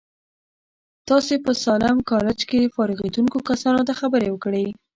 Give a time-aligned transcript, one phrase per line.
[1.09, 4.65] تاسې په ساليم کالج کې فارغېدونکو کسانو ته خبرې وکړې.